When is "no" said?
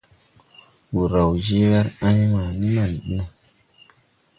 3.17-3.23